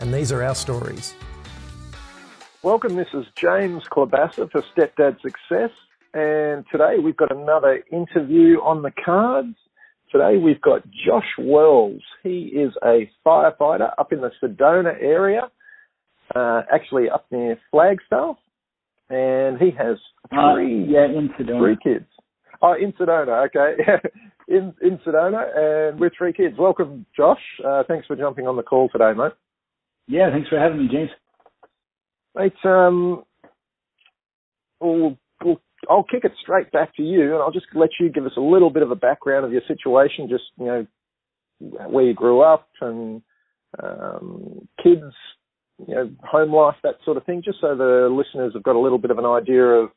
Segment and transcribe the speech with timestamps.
[0.00, 1.14] and these are our stories.
[2.62, 5.70] Welcome, this is James Klobassa for Stepdad Success,
[6.14, 9.54] and today we've got another interview on the cards.
[10.10, 12.00] Today we've got Josh Wells.
[12.22, 15.50] He is a firefighter up in the Sedona area,
[16.34, 18.36] uh, actually up near Flagstaff,
[19.10, 19.98] and he has
[20.32, 21.58] Uh, three, yeah, in Sedona.
[21.58, 22.06] three kids.
[22.62, 23.76] Oh, in Sedona, okay.
[24.48, 25.44] in, in Sedona,
[25.90, 26.56] and with three kids.
[26.58, 27.42] Welcome, Josh.
[27.62, 29.32] Uh, thanks for jumping on the call today, mate.
[30.06, 31.10] Yeah, thanks for having me, James.
[32.34, 33.24] Mate, um,
[34.80, 38.26] we'll, we'll, I'll kick it straight back to you, and I'll just let you give
[38.26, 40.86] us a little bit of a background of your situation, just you know
[41.60, 43.22] where you grew up and
[43.82, 45.02] um, kids,
[45.86, 48.80] you know, home life, that sort of thing, just so the listeners have got a
[48.80, 49.90] little bit of an idea of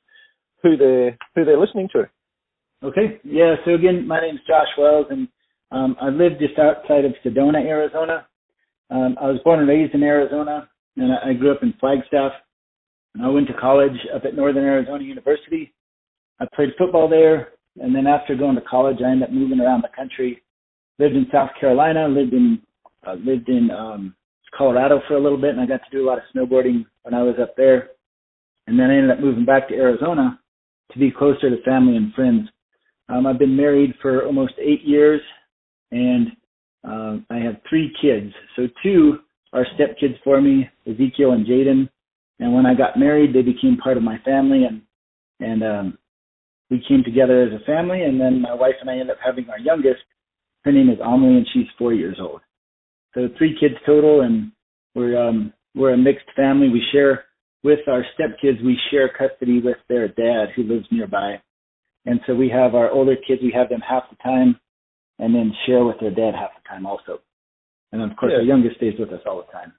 [0.64, 2.10] who they're who they're listening to.
[2.84, 3.56] Okay, yeah.
[3.66, 5.28] So again, my name's Josh Wells, and
[5.72, 8.27] um, I live just outside of Sedona, Arizona.
[8.90, 12.32] Um, I was born and raised in Arizona, and I, I grew up in Flagstaff.
[13.14, 15.74] And I went to college up at Northern Arizona University.
[16.40, 19.84] I played football there, and then after going to college, I ended up moving around
[19.84, 20.44] the country.
[21.00, 22.62] Lived in South Carolina, lived in
[23.06, 24.16] uh, lived in um,
[24.56, 27.14] Colorado for a little bit, and I got to do a lot of snowboarding when
[27.14, 27.90] I was up there.
[28.68, 30.40] And then I ended up moving back to Arizona
[30.92, 32.50] to be closer to family and friends.
[33.10, 35.22] Um, I've been married for almost eight years,
[35.92, 36.36] and
[36.88, 38.34] um, I have three kids.
[38.56, 39.20] So two
[39.54, 41.90] are stepkids for me, Ezekiel and Jaden.
[42.40, 44.82] And when I got married, they became part of my family, and
[45.40, 45.98] and um,
[46.70, 48.04] we came together as a family.
[48.04, 50.02] And then my wife and I ended up having our youngest.
[50.64, 52.42] Her name is Amelie, and she's four years old.
[53.14, 54.52] So three kids total, and
[54.96, 56.70] we're um, we're a mixed family.
[56.70, 57.26] We share
[57.64, 58.64] with our stepkids.
[58.64, 61.42] We share custody with their dad, who lives nearby.
[62.06, 64.58] And so we have our older kids, we have them half the time
[65.20, 67.20] and then share with their dad half the time also.
[67.92, 68.40] And of course, Yeah.
[68.40, 69.74] our youngest stays with us all the time.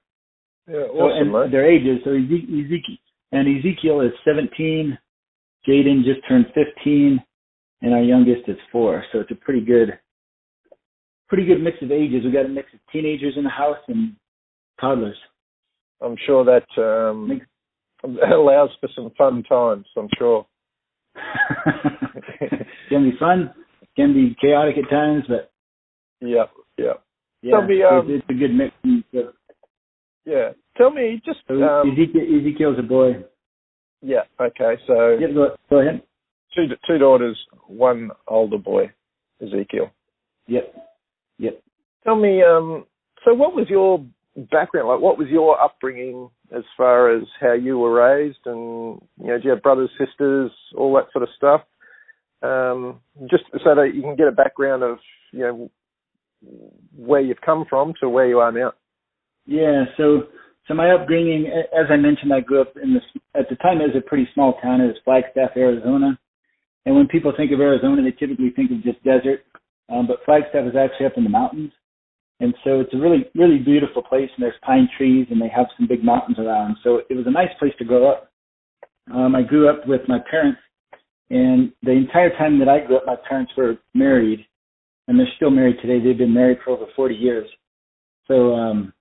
[0.67, 1.51] Yeah, So, awesome, and mate.
[1.51, 2.97] their ages, so Eze- Ezekiel,
[3.31, 4.97] and Ezekiel is 17,
[5.67, 7.23] Jaden just turned 15,
[7.81, 9.03] and our youngest is four.
[9.11, 9.97] So it's a pretty good,
[11.27, 12.23] pretty good mix of ages.
[12.25, 14.15] We got a mix of teenagers in the house and
[14.81, 15.17] toddlers.
[16.01, 17.41] I'm sure that um,
[18.31, 19.85] allows for some fun times.
[19.97, 20.45] I'm sure.
[22.41, 23.53] it's gonna be fun,
[23.99, 25.51] can be chaotic at times, but
[26.21, 26.45] Yeah,
[26.77, 26.93] yeah,
[27.41, 28.73] yeah, Tell me, um, it's, it's a good mix.
[29.13, 29.33] So,
[30.25, 30.49] yeah.
[30.77, 33.23] Tell me, just so um, Ezekiel, Ezekiel's a boy.
[34.01, 34.21] yeah.
[34.39, 36.01] Okay, so Yeah, go, go ahead.
[36.55, 37.37] two two daughters,
[37.67, 38.91] one older boy,
[39.41, 39.91] Ezekiel.
[40.47, 40.75] Yep.
[41.37, 41.61] Yep.
[42.05, 42.85] Tell me, um,
[43.25, 44.05] so what was your
[44.51, 44.99] background like?
[45.01, 49.43] What was your upbringing as far as how you were raised, and you know, do
[49.43, 51.61] you have brothers, sisters, all that sort of stuff?
[52.41, 54.97] Um, just so that you can get a background of
[55.31, 55.71] you know
[56.95, 58.73] where you've come from to where you are now.
[59.45, 59.85] Yeah.
[59.97, 60.23] So,
[60.67, 63.03] so my upbringing, as I mentioned, I grew up in this.
[63.35, 64.81] At the time, it was a pretty small town.
[64.81, 66.17] It was Flagstaff, Arizona.
[66.85, 69.43] And when people think of Arizona, they typically think of just desert.
[69.89, 71.71] Um, but Flagstaff is actually up in the mountains,
[72.39, 74.29] and so it's a really, really beautiful place.
[74.35, 76.77] And there's pine trees, and they have some big mountains around.
[76.83, 78.31] So it was a nice place to grow up.
[79.11, 80.59] Um, I grew up with my parents,
[81.29, 84.45] and the entire time that I grew up, my parents were married,
[85.07, 86.03] and they're still married today.
[86.03, 87.47] They've been married for over 40 years.
[88.27, 88.93] So um,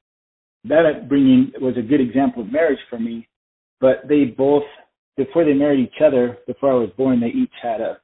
[0.65, 3.29] that upbringing was a good example of marriage for me.
[3.81, 4.65] But they both,
[5.17, 7.99] before they married each other, before I was born, they each had a,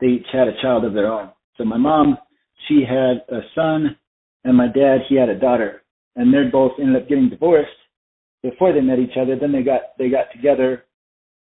[0.00, 1.30] they each had a child of their own.
[1.56, 2.18] So my mom,
[2.68, 3.96] she had a son,
[4.44, 5.82] and my dad, he had a daughter,
[6.16, 7.70] and they both ended up getting divorced
[8.42, 9.36] before they met each other.
[9.38, 10.84] Then they got they got together,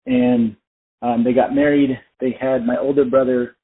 [0.06, 0.56] and
[1.02, 1.98] um, they got married.
[2.20, 3.56] They had my older brother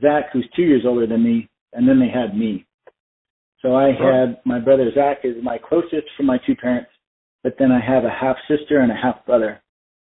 [0.00, 2.66] Zach, who's two years older than me, and then they had me.
[3.62, 6.90] So I had my brother Zach is my closest from my two parents,
[7.42, 9.60] but then I have a half sister and a half brother,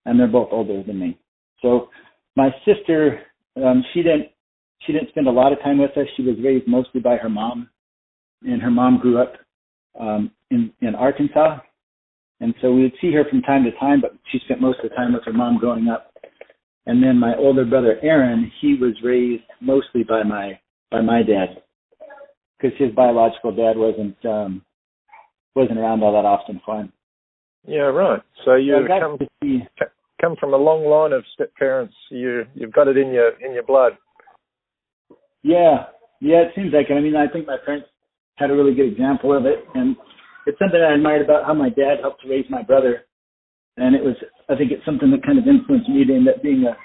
[0.06, 1.18] and they're both older than me.
[1.60, 1.90] So
[2.36, 3.20] my sister,
[3.62, 4.28] um, she didn't
[4.86, 6.06] she didn't spend a lot of time with us.
[6.16, 7.68] She was raised mostly by her mom,
[8.42, 9.34] and her mom grew up
[9.98, 11.58] um, in in Arkansas,
[12.40, 14.00] and so we would see her from time to time.
[14.00, 16.09] But she spent most of the time with her mom growing up.
[16.86, 20.58] And then my older brother Aaron, he was raised mostly by my
[20.90, 21.62] by my dad,
[22.58, 24.64] because his biological dad wasn't um,
[25.54, 26.92] wasn't around all that often for him.
[27.66, 28.22] Yeah, right.
[28.44, 29.66] So you So come see-
[30.20, 31.94] come from a long line of step parents.
[32.10, 33.92] You you've got it in your in your blood.
[35.42, 35.86] Yeah,
[36.20, 36.94] yeah, it seems like it.
[36.94, 37.88] I mean, I think my parents
[38.36, 39.96] had a really good example of it, and
[40.46, 43.04] it's something I admired about how my dad helped to raise my brother.
[43.80, 44.14] And it was,
[44.48, 46.76] I think, it's something that kind of influenced me to end up being a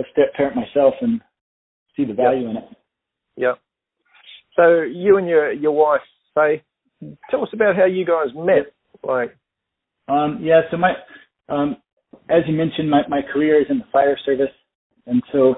[0.00, 1.20] a step parent myself and
[1.96, 2.64] see the value in it.
[3.36, 3.54] Yeah.
[4.56, 6.00] So you and your your wife,
[6.36, 6.62] say,
[7.30, 8.72] tell us about how you guys met.
[9.02, 9.36] Like,
[10.08, 10.92] Um, yeah, so my,
[11.48, 11.76] um,
[12.28, 14.54] as you mentioned, my, my career is in the fire service.
[15.06, 15.56] And so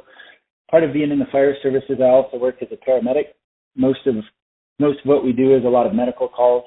[0.71, 3.35] part of being in the fire service is I also work as a paramedic.
[3.77, 4.17] Most of,
[4.79, 6.65] most of what we do is a lot of medical calls.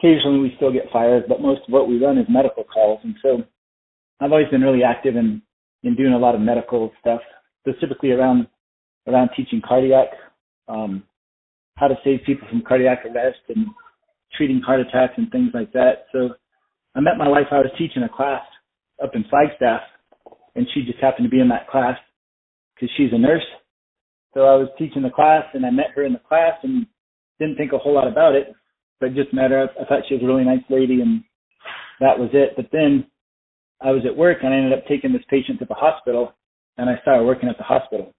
[0.00, 3.00] Occasionally we still get fires, but most of what we run is medical calls.
[3.04, 3.44] And so
[4.18, 5.42] I've always been really active in,
[5.82, 7.20] in doing a lot of medical stuff,
[7.60, 8.46] specifically around,
[9.06, 10.08] around teaching cardiac,
[10.68, 11.02] um,
[11.76, 13.66] how to save people from cardiac arrest and
[14.36, 16.06] treating heart attacks and things like that.
[16.12, 16.30] So
[16.94, 17.46] I met my wife.
[17.50, 18.42] I was teaching a class
[19.02, 19.82] up in Flagstaff,
[20.54, 21.98] and she just happened to be in that class
[22.74, 23.44] because she's a nurse.
[24.32, 26.86] So I was teaching the class, and I met her in the class, and
[27.38, 28.52] didn't think a whole lot about it,
[29.00, 29.68] but just met her.
[29.80, 31.24] I thought she was a really nice lady, and
[32.00, 32.52] that was it.
[32.56, 33.06] But then
[33.80, 36.34] I was at work, and I ended up taking this patient to the hospital,
[36.76, 38.14] and I started working at the hospital.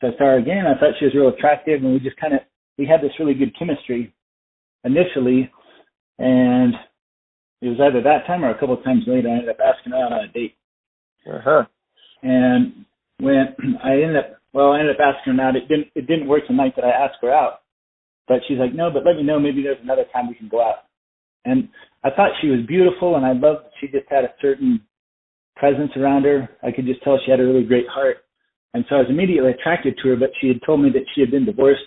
[0.00, 0.64] So I saw her again.
[0.66, 2.40] I thought she was real attractive, and we just kind of
[2.78, 4.12] we had this really good chemistry
[4.84, 5.50] initially,
[6.18, 6.74] and
[7.62, 9.28] it was either that time or a couple of times later.
[9.28, 10.56] I ended up asking her out on a date,
[11.26, 11.64] uh huh.
[12.22, 12.84] and
[13.18, 15.56] when I ended up, well, I ended up asking her out.
[15.56, 17.60] It didn't, it didn't work the night that I asked her out,
[18.28, 19.38] but she's like, no, but let me know.
[19.38, 20.86] Maybe there's another time we can go out.
[21.44, 21.68] And
[22.02, 23.64] I thought she was beautiful, and I loved.
[23.64, 24.80] that She just had a certain
[25.54, 26.48] presence around her.
[26.62, 28.18] I could just tell she had a really great heart,
[28.74, 30.16] and so I was immediately attracted to her.
[30.16, 31.82] But she had told me that she had been divorced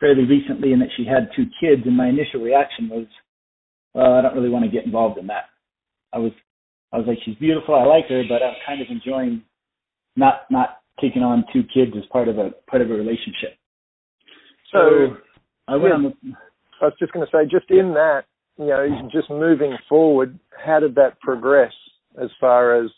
[0.00, 1.82] fairly recently and that she had two kids.
[1.86, 3.06] And my initial reaction was,
[3.94, 5.44] well, I don't really want to get involved in that.
[6.12, 6.32] I was,
[6.92, 9.42] I was like, she's beautiful, I like her, but I'm kind of enjoying
[10.16, 13.56] not not taking on two kids as part of a part of a relationship.
[14.72, 15.16] So
[15.68, 16.10] I went yeah.
[16.22, 16.34] the
[16.82, 18.24] I was just going to say, just in that,
[18.58, 21.72] you know, just moving forward, how did that progress
[22.20, 22.90] as far as,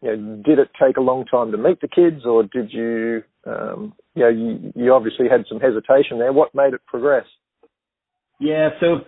[0.00, 3.22] you know, did it take a long time to meet the kids or did you,
[3.44, 6.32] um, you know, you, you obviously had some hesitation there.
[6.32, 7.26] What made it progress?
[8.38, 9.00] Yeah, so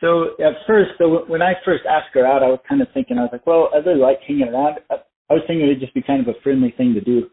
[0.00, 3.18] so at first, so when I first asked her out, I was kind of thinking,
[3.18, 4.78] I was like, well, I really like hanging around.
[4.90, 4.96] I,
[5.28, 7.28] I was thinking it'd just be kind of a friendly thing to do.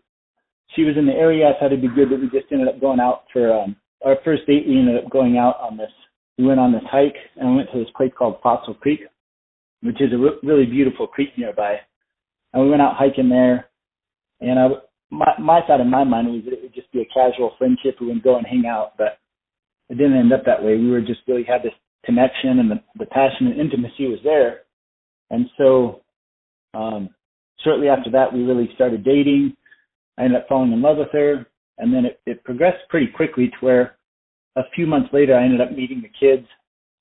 [0.75, 1.47] She was in the area.
[1.47, 4.15] I thought it'd be good that we just ended up going out for um, our
[4.23, 4.65] first date.
[4.67, 5.91] We ended up going out on this.
[6.37, 9.01] We went on this hike and we went to this place called Fossil Creek,
[9.81, 11.77] which is a re- really beautiful creek nearby.
[12.53, 13.69] And we went out hiking there.
[14.39, 14.67] And I,
[15.09, 17.95] my my thought in my mind was that it would just be a casual friendship.
[17.99, 19.19] We would go and hang out, but
[19.89, 20.77] it didn't end up that way.
[20.77, 21.73] We were just really had this
[22.05, 24.61] connection and the, the passion and intimacy was there.
[25.29, 26.01] And so
[26.73, 27.09] um
[27.63, 29.55] shortly after that we really started dating.
[30.17, 31.47] I ended up falling in love with her
[31.77, 33.97] and then it, it progressed pretty quickly to where
[34.55, 36.47] a few months later I ended up meeting the kids.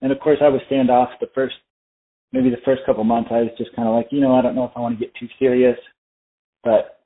[0.03, 1.57] And of course I was standoff the first
[2.33, 4.65] maybe the first couple months I was just kinda like, you know, I don't know
[4.65, 5.79] if I want to get too serious
[6.63, 7.01] but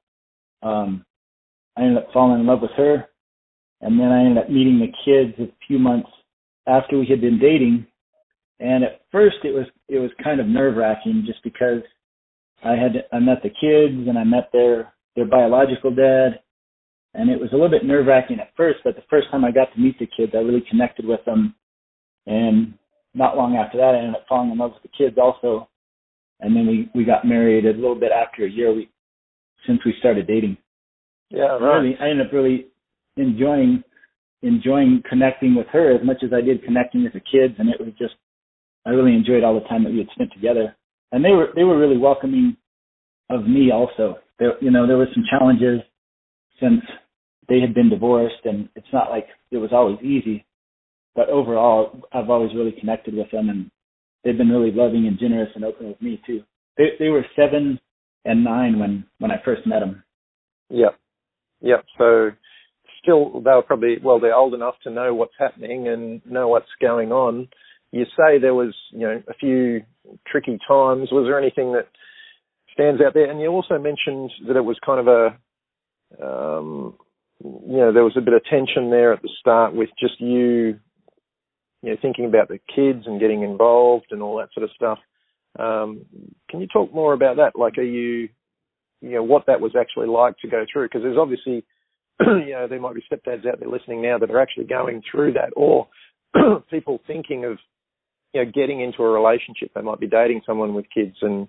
[0.63, 1.05] um
[1.77, 3.09] I ended up falling in love with her
[3.81, 6.11] and then I ended up meeting the kids a few months
[6.67, 7.87] after we had been dating.
[8.59, 11.83] And at first it was it was kind of nerve wracking just because
[12.63, 16.41] I had I met the kids and I met their their biological dad
[17.15, 19.51] and it was a little bit nerve wracking at first, but the first time I
[19.51, 21.55] got to meet the kids I really connected with them
[22.27, 22.75] and
[23.15, 25.69] not long after that I ended up falling in love with the kids also.
[26.39, 28.89] And then we, we got married a little bit after a year we
[29.67, 30.57] since we started dating.
[31.29, 31.79] Yeah, right.
[31.79, 32.69] really I ended up really
[33.17, 33.83] enjoying
[34.43, 37.79] enjoying connecting with her as much as I did connecting with the kids and it
[37.79, 38.15] was just
[38.87, 40.75] I really enjoyed all the time that we had spent together.
[41.13, 42.57] And they were they were really welcoming
[43.29, 44.19] of me also.
[44.39, 45.81] There you know, there were some challenges
[46.61, 46.81] since
[47.51, 50.47] they had been divorced and it's not like it was always easy.
[51.15, 53.71] But overall I've always really connected with them and
[54.25, 56.43] they've been really loving and generous and open with me too.
[56.79, 57.79] They they were seven
[58.25, 60.03] and nine when when I first met them.
[60.71, 60.99] Yep.
[61.61, 61.85] Yep.
[61.99, 62.31] So
[63.03, 66.67] still, they were probably, well, they're old enough to know what's happening and know what's
[66.81, 67.49] going on.
[67.93, 69.83] You say there was, you know, a few
[70.27, 71.09] tricky times.
[71.11, 71.89] Was there anything that
[72.73, 73.31] stands out there?
[73.31, 76.95] And you also mentioned that it was kind of a, um,
[77.43, 80.79] you know, there was a bit of tension there at the start with just you,
[81.83, 84.99] you know, thinking about the kids and getting involved and all that sort of stuff.
[85.59, 86.05] Um,
[86.49, 87.59] can you talk more about that?
[87.59, 88.29] Like, are you,
[89.01, 90.87] you know, what that was actually like to go through?
[90.87, 91.65] Because there's obviously,
[92.21, 95.33] you know, there might be stepdads out there listening now that are actually going through
[95.33, 95.89] that, or
[96.71, 97.59] people thinking of
[98.33, 99.73] you know getting into a relationship.
[99.75, 101.49] They might be dating someone with kids and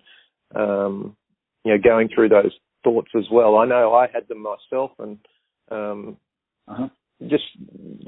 [0.56, 1.16] um,
[1.64, 3.58] you know going through those thoughts as well.
[3.58, 5.20] I know I had them myself, and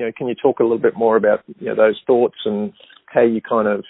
[0.04, 2.74] you know, can you talk a little bit more about you know those thoughts and
[3.06, 3.84] how you kind of,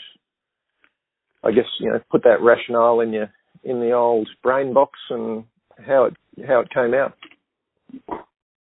[1.44, 3.32] I guess you know, put that rationale in your
[3.64, 5.44] in the old brain box and
[5.86, 6.14] how it
[6.48, 7.14] how it came out.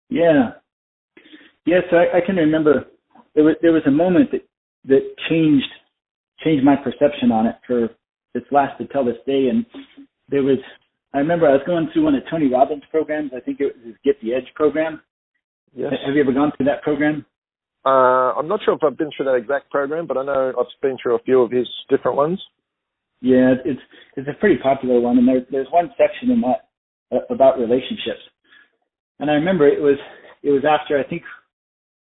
[0.10, 0.52] Yeah,
[1.66, 2.86] yes, I, I can remember
[3.34, 4.48] there was there was a moment that
[4.86, 5.68] that changed
[6.44, 7.90] changed my perception on it for
[8.34, 9.48] it's lasted till this day.
[9.50, 9.66] And
[10.30, 10.60] there was
[11.14, 13.32] I remember I was going through one of Tony Robbins' programs.
[13.36, 15.02] I think it was his Get the Edge program.
[15.76, 15.94] Yes.
[16.06, 17.26] Have you ever gone through that program?
[17.86, 20.82] Uh, I'm not sure if I've been through that exact program, but I know I've
[20.82, 22.42] been through a few of his different ones.
[23.22, 23.82] Yeah, it's
[24.18, 26.70] it's a pretty popular one, and there's there's one section in that
[27.12, 28.22] uh, about relationships.
[29.20, 29.98] And I remember it was
[30.44, 31.24] it was after I think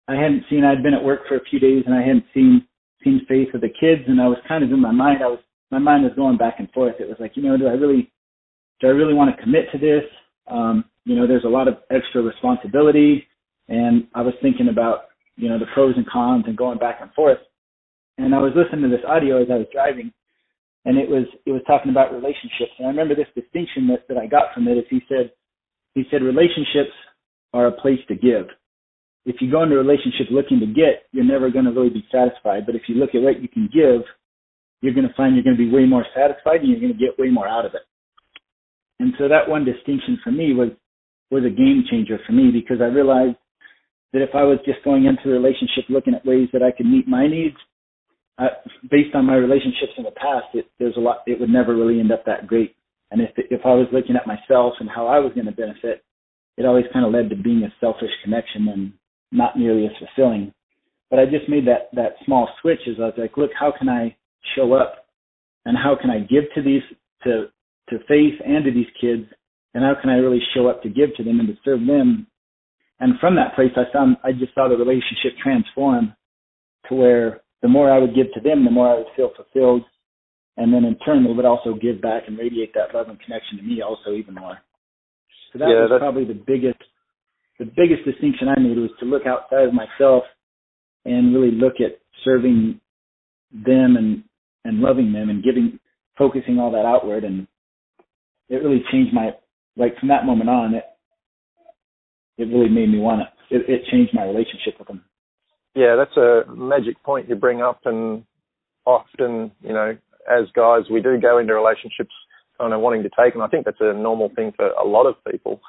[0.08, 2.66] I hadn't seen I'd been at work for a few days and I hadn't seen
[3.04, 5.20] seen Faith with the kids, and I was kind of in my mind.
[5.24, 5.40] I was
[5.72, 6.96] my mind was going back and forth.
[7.00, 8.12] It was like, you know, do I really
[8.82, 10.04] do I really want to commit to this?
[10.48, 13.29] Um, you know, there's a lot of extra responsibility,
[13.70, 17.14] and I was thinking about you know the pros and cons and going back and
[17.14, 17.38] forth.
[18.18, 20.12] And I was listening to this audio as I was driving,
[20.86, 22.76] and it was it was talking about relationships.
[22.78, 25.32] And I remember this distinction that that I got from it is he said
[25.96, 26.92] he said relationships
[27.54, 28.48] are a place to give.
[29.26, 32.06] If you go into a relationship looking to get, you're never going to really be
[32.12, 32.66] satisfied.
[32.66, 34.02] But if you look at what you can give,
[34.82, 37.00] you're going to find you're going to be way more satisfied and you're going to
[37.00, 37.84] get way more out of it.
[39.00, 40.70] And so that one distinction for me was
[41.32, 43.38] was a game changer for me because I realized
[44.14, 46.88] that if I was just going into a relationship looking at ways that I could
[46.88, 47.56] meet my needs,
[48.40, 48.48] uh,
[48.90, 51.24] based on my relationships in the past, it, there's a lot.
[51.28, 52.76] It would never really end up that great.
[53.12, 56.04] And if if I was looking at myself and how I was going to benefit,
[56.58, 58.94] it always kind of led to being a selfish connection and
[59.32, 60.54] not nearly as fulfilling.
[61.10, 63.90] But I just made that that small switch as I was like, look, how can
[63.90, 64.16] I
[64.56, 65.06] show up,
[65.66, 66.84] and how can I give to these
[67.24, 67.48] to
[67.90, 69.26] to Faith and to these kids,
[69.74, 72.28] and how can I really show up to give to them and to serve them?
[73.00, 76.14] And from that place, I found I just saw the relationship transform
[76.90, 79.84] to where the more I would give to them, the more I would feel fulfilled.
[80.58, 83.58] And then in turn, they would also give back and radiate that love and connection
[83.58, 84.58] to me also even more.
[85.54, 86.80] So that yeah, was probably the biggest,
[87.58, 90.24] the biggest distinction I made was to look outside of myself
[91.06, 92.80] and really look at serving
[93.52, 94.24] them and,
[94.66, 95.80] and loving them and giving,
[96.18, 97.24] focusing all that outward.
[97.24, 97.48] And
[98.50, 99.32] it really changed my,
[99.78, 100.84] like from that moment on, it,
[102.40, 105.04] it really made me want to, it, it changed my relationship with them
[105.76, 108.24] yeah, that's a magic point you bring up, and
[108.86, 109.98] often, you know,
[110.30, 112.14] as guys, we do go into relationships
[112.58, 115.06] kind of wanting to take, and I think that's a normal thing for a lot
[115.06, 115.62] of people.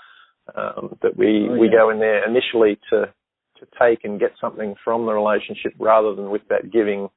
[0.57, 1.61] Um, that we oh, yeah.
[1.61, 3.13] we go in there initially to
[3.61, 7.09] to take and get something from the relationship rather than with that giving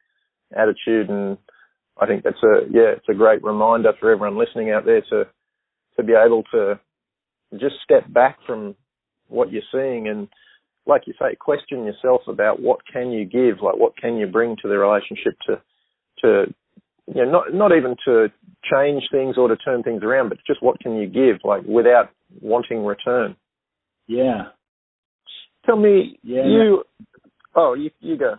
[0.55, 1.37] attitude, and
[1.99, 5.23] I think that's a yeah, it's a great reminder for everyone listening out there to
[5.95, 6.79] to be able to
[7.53, 8.75] just step back from
[9.33, 10.27] what you're seeing and
[10.85, 14.55] like you say, question yourself about what can you give, like what can you bring
[14.61, 15.61] to the relationship to,
[16.21, 16.53] to,
[17.07, 18.27] you know, not not even to
[18.71, 22.09] change things or to turn things around, but just what can you give, like without
[22.41, 23.35] wanting return.
[24.07, 24.49] Yeah.
[25.65, 26.45] Tell me, yeah.
[26.45, 26.83] You,
[27.55, 28.35] oh, you you go.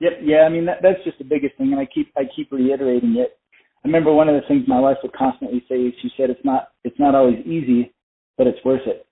[0.00, 0.12] Yep.
[0.22, 0.42] Yeah.
[0.42, 3.38] I mean, that, that's just the biggest thing, and I keep I keep reiterating it.
[3.84, 6.44] I remember one of the things my wife would constantly say is she said it's
[6.44, 7.94] not it's not always easy,
[8.36, 9.06] but it's worth it.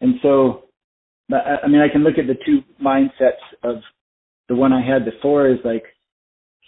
[0.00, 0.64] And so
[1.30, 3.76] I mean, I can look at the two mindsets of
[4.48, 5.84] the one I had before is like,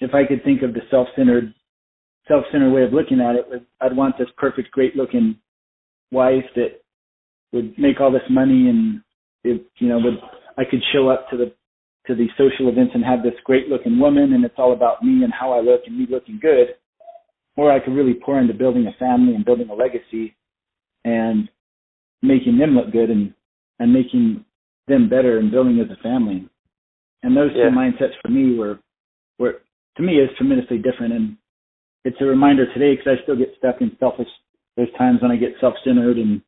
[0.01, 1.55] if I could think of the self-centered,
[2.29, 5.37] self-centered way of looking at it, I'd want this perfect, great-looking
[6.11, 6.83] wife that
[7.53, 9.01] would make all this money and
[9.45, 10.19] it, you know, would
[10.59, 11.53] I could show up to the
[12.07, 15.33] to these social events and have this great-looking woman, and it's all about me and
[15.33, 16.69] how I look and me looking good,
[17.57, 20.35] or I could really pour into building a family and building a legacy
[21.05, 21.49] and
[22.23, 23.35] making them look good and
[23.79, 24.45] and making
[24.87, 26.49] them better and building as a family.
[27.23, 27.71] And those yeah.
[27.71, 28.79] two mindsets for me were,
[29.39, 29.63] were
[29.97, 31.15] to me is tremendously different.
[31.15, 31.37] And
[32.05, 34.29] it's a reminder today because I still get stuck in selfish.
[34.77, 36.43] There's times when I get self-centered and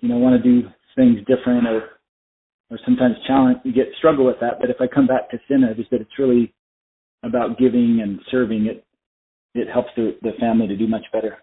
[0.00, 1.90] you know want to do things different or
[2.70, 4.58] or sometimes challenge you get struggle with that.
[4.60, 6.54] But if I come back to centered, is that it's really
[7.22, 8.66] about giving and serving.
[8.66, 8.84] It
[9.54, 11.38] it helps the the family to do much better.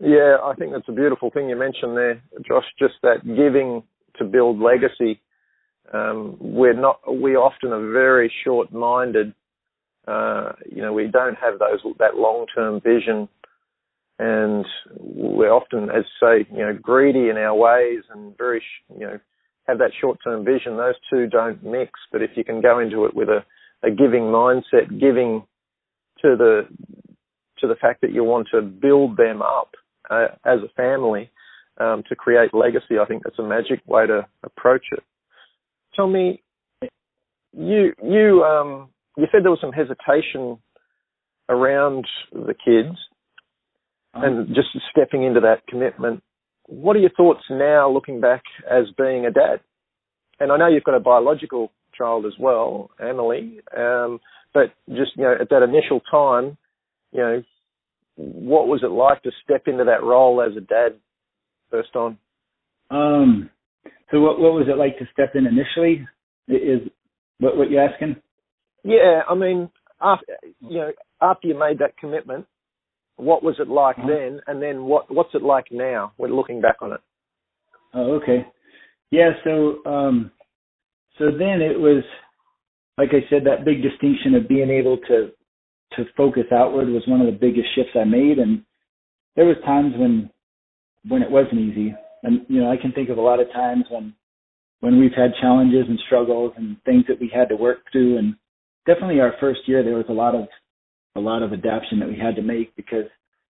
[0.00, 2.64] Yeah, I think that's a beautiful thing you mentioned there, Josh.
[2.78, 3.82] Just that giving
[4.18, 5.20] to build legacy.
[5.92, 7.00] Um, we're not.
[7.12, 9.34] We often are very short-minded.
[10.06, 13.28] Uh, you know, we don't have those that long-term vision,
[14.18, 14.66] and
[14.98, 19.18] we're often, as say, you know, greedy in our ways and very, you know,
[19.66, 20.76] have that short-term vision.
[20.76, 21.92] Those two don't mix.
[22.10, 23.44] But if you can go into it with a,
[23.86, 25.44] a giving mindset, giving
[26.22, 26.66] to the
[27.60, 29.70] to the fact that you want to build them up
[30.10, 31.30] uh, as a family
[31.78, 32.98] um, to create legacy.
[33.00, 35.02] I think that's a magic way to approach it.
[35.94, 36.42] Tell me,
[37.52, 40.58] you you um, you said there was some hesitation
[41.48, 42.96] around the kids
[44.14, 44.26] uh-huh.
[44.26, 46.22] and just stepping into that commitment.
[46.66, 49.60] What are your thoughts now, looking back as being a dad?
[50.40, 53.60] And I know you've got a biological child as well, Emily.
[53.76, 54.20] Um,
[54.52, 56.56] but just you know, at that initial time,
[57.12, 57.42] you know,
[58.16, 60.98] what was it like to step into that role as a dad
[61.70, 62.18] first on?
[62.90, 63.50] Um,
[64.10, 66.06] so what what was it like to step in initially?
[66.48, 66.88] Is
[67.38, 68.16] what what you're asking?
[68.84, 70.26] Yeah, I mean, after
[70.60, 72.46] you know, after you made that commitment,
[73.16, 74.08] what was it like uh-huh.
[74.08, 76.12] then, and then what what's it like now?
[76.16, 77.00] When looking back on it.
[77.94, 78.46] Oh, okay.
[79.10, 80.30] Yeah, so um,
[81.18, 82.02] so then it was,
[82.98, 85.30] like I said, that big distinction of being able to
[85.96, 88.64] to focus outward was one of the biggest shifts I made, and
[89.36, 90.30] there was times when
[91.08, 93.84] when it wasn't easy, and you know I can think of a lot of times
[93.90, 94.14] when
[94.80, 98.34] when we've had challenges and struggles and things that we had to work through, and
[98.86, 100.46] definitely our first year there was a lot of
[101.16, 103.06] a lot of adaptation that we had to make because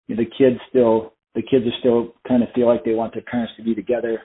[0.07, 3.12] you know, the kids still the kids are still kind of feel like they want
[3.12, 4.21] their parents to be together,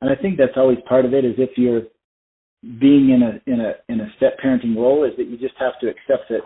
[0.00, 1.24] and I think that's always part of it.
[1.24, 1.82] Is if you're
[2.62, 5.78] being in a in a in a step parenting role is that you just have
[5.80, 6.40] to accept that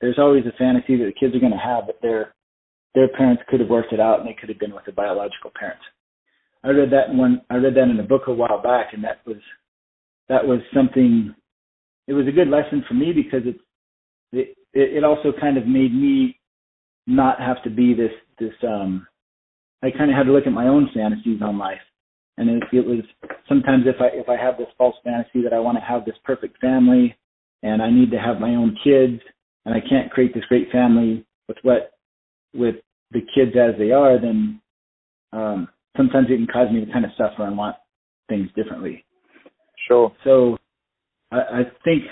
[0.00, 2.34] there's always a fantasy that the kids are going to have that their
[2.94, 5.52] their parents could have worked it out and they could have been with the biological
[5.58, 5.84] parents.
[6.64, 9.04] I read that in one I read that in a book a while back and
[9.04, 9.36] that was
[10.28, 11.34] that was something
[12.06, 13.56] it was a good lesson for me because it
[14.32, 16.38] it it also kind of made me
[17.06, 19.06] not have to be this this um
[19.82, 21.80] I kind of had to look at my own fantasies on life
[22.38, 23.00] and it, it was
[23.48, 26.16] sometimes if I if I have this false fantasy that I want to have this
[26.24, 27.16] perfect family
[27.62, 29.20] and I need to have my own kids
[29.66, 31.92] and I can't create this great family with what
[32.54, 32.76] with
[33.10, 34.60] the kids as they are, then
[35.32, 37.76] um, sometimes it can cause me to kind of suffer and want
[38.28, 39.04] things differently.
[39.86, 40.10] Sure.
[40.24, 40.56] So
[41.30, 42.04] I, I think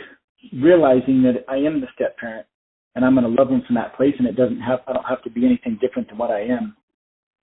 [0.52, 2.46] realizing that I am the step parent
[2.94, 5.04] and I'm going to love them from that place, and it doesn't have I don't
[5.04, 6.76] have to be anything different than what I am,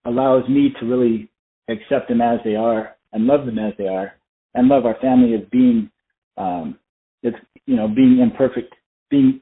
[0.06, 1.30] allows me to really
[1.70, 4.14] accept them as they are and love them as they are
[4.56, 5.90] and love our family as being
[6.38, 6.78] um
[7.24, 8.74] it's you know being imperfect
[9.10, 9.42] being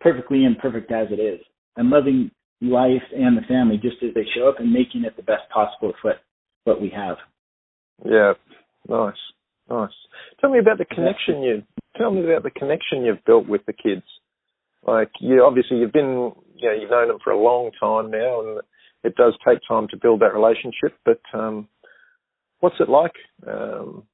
[0.00, 1.40] perfectly imperfect as it is
[1.76, 2.30] and loving
[2.60, 5.88] life and the family just as they show up and making it the best possible
[5.88, 6.16] with what
[6.64, 7.16] what we have
[8.04, 8.32] yeah
[8.88, 9.14] nice
[9.70, 9.90] nice
[10.40, 11.62] tell me about the connection you
[11.96, 14.02] tell me about the connection you've built with the kids
[14.86, 18.40] like you obviously you've been you know you've known them for a long time now
[18.40, 18.60] and
[19.04, 20.98] it does take time to build that relationship.
[21.04, 21.68] But um,
[22.60, 23.14] what's it like
[23.46, 24.04] um,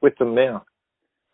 [0.00, 0.64] with them now?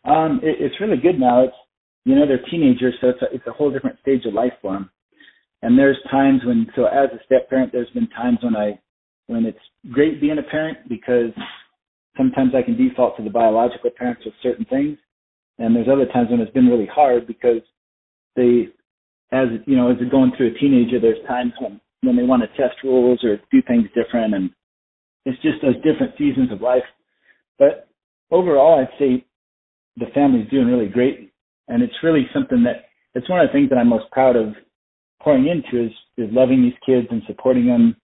[0.03, 1.43] Um, it, it's really good now.
[1.43, 1.55] It's
[2.05, 4.73] you know they're teenagers, so it's a, it's a whole different stage of life for
[4.73, 4.89] them.
[5.61, 8.79] And there's times when, so as a step parent, there's been times when I,
[9.27, 9.59] when it's
[9.91, 11.31] great being a parent because
[12.17, 14.97] sometimes I can default to the biological parents with certain things,
[15.59, 17.61] and there's other times when it's been really hard because
[18.35, 18.69] they,
[19.31, 22.41] as you know, as they're going through a teenager, there's times when when they want
[22.41, 24.33] to test rules or do things different.
[24.33, 24.49] And
[25.25, 26.83] it's just those different seasons of life.
[27.59, 27.87] But
[28.31, 29.25] overall, I'd say
[29.97, 31.30] the family's doing really great.
[31.67, 34.53] And it's really something that it's one of the things that I'm most proud of
[35.21, 37.95] pouring into is, is loving these kids and supporting them.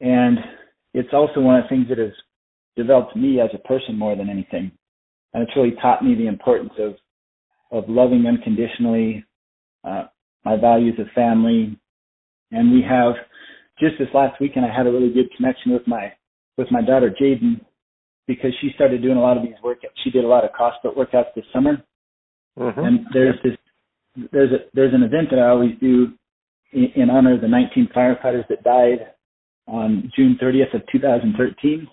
[0.00, 0.38] And
[0.94, 2.12] it's also one of the things that has
[2.76, 4.70] developed me as a person more than anything.
[5.32, 6.94] And it's really taught me the importance of,
[7.70, 9.24] of loving unconditionally,
[9.84, 10.04] uh,
[10.44, 11.78] my values of family,
[12.50, 13.14] and we have
[13.78, 16.12] just this last weekend I had a really good connection with my
[16.56, 17.60] with my daughter Jaden
[18.26, 19.96] because she started doing a lot of these workouts.
[20.04, 21.82] She did a lot of CrossFit workouts this summer.
[22.58, 22.80] Mm-hmm.
[22.80, 23.56] And there's this
[24.32, 26.08] there's a there's an event that I always do
[26.72, 29.12] in, in honor of the 19 firefighters that died
[29.66, 31.88] on June 30th of 2013.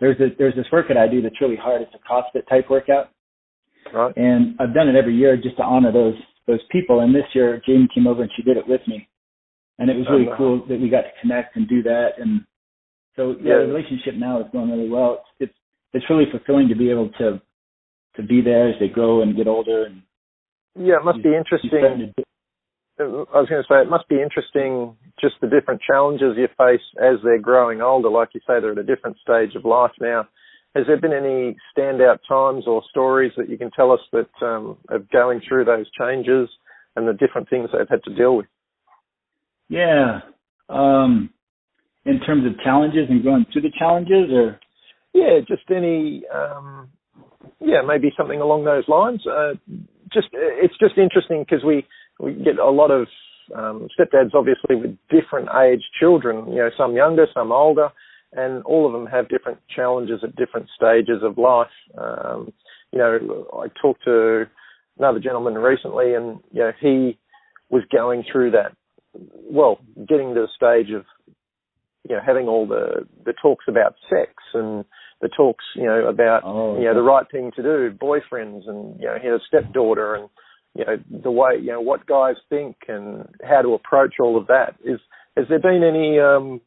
[0.00, 1.82] There's a there's this workout I do that's really hard.
[1.82, 3.10] It's a CrossFit type workout.
[3.92, 4.16] Right.
[4.16, 7.00] And I've done it every year just to honor those those people.
[7.00, 9.08] And this year Jaden came over and she did it with me
[9.78, 12.10] and it was really cool that we got to connect and do that.
[12.18, 12.44] And
[13.16, 15.24] so yeah, yeah, the relationship now is going really well.
[15.40, 15.58] It's, it's
[15.94, 17.40] it's really fulfilling to be able to
[18.16, 19.84] to be there as they grow and get older.
[19.84, 20.02] And
[20.76, 22.12] yeah, it must be interesting.
[22.98, 26.84] I was going to say it must be interesting just the different challenges you face
[27.02, 28.08] as they're growing older.
[28.08, 30.28] Like you say, they're at a different stage of life now.
[30.76, 34.76] Has there been any standout times or stories that you can tell us that um,
[34.88, 36.48] of going through those changes
[36.96, 38.46] and the different things they've had to deal with?
[39.68, 40.20] Yeah.
[40.68, 41.30] Um,
[42.04, 44.60] in terms of challenges and going through the challenges, or
[45.14, 46.90] yeah, just any um,
[47.64, 49.26] yeah, maybe something along those lines.
[49.26, 49.54] Uh,
[50.12, 51.86] just it's just interesting because we
[52.20, 53.06] we get a lot of
[53.54, 57.88] Um, stepdads obviously with different age children, you know, some younger, some older,
[58.32, 61.76] and all of them have different challenges at different stages of life.
[62.04, 62.52] Um,
[62.90, 63.12] you know,
[63.52, 64.46] I talked to
[64.98, 67.18] another gentleman recently, and you know, he
[67.68, 68.72] was going through that.
[69.58, 71.04] Well, getting to the stage of
[72.08, 74.86] you know having all the the talks about sex and
[75.20, 79.00] the talks you know about oh, you know the right thing to do, boyfriends, and
[79.00, 80.28] you know his stepdaughter, and
[80.74, 84.46] you know the way you know what guys think and how to approach all of
[84.48, 84.74] that.
[84.84, 85.00] Is
[85.36, 86.60] has there been any um,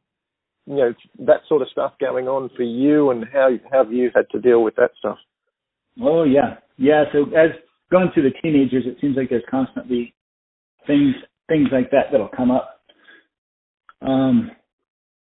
[0.65, 4.11] you know that sort of stuff going on for you, and how how have you
[4.15, 5.17] had to deal with that stuff?
[6.01, 7.05] Oh yeah, yeah.
[7.11, 7.51] So as
[7.91, 10.13] going through the teenagers, it seems like there's constantly
[10.85, 11.15] things
[11.47, 12.81] things like that that'll come up.
[14.01, 14.51] Um,